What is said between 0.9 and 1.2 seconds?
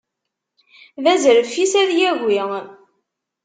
D